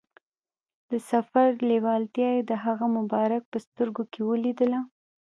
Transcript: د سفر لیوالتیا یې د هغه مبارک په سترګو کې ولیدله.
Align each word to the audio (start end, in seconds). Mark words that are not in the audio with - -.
د 0.89 0.91
سفر 1.11 1.47
لیوالتیا 1.69 2.29
یې 2.37 2.41
د 2.49 2.51
هغه 2.65 2.85
مبارک 2.97 3.43
په 3.51 3.57
سترګو 3.65 4.03
کې 4.11 4.21
ولیدله. 4.29 4.79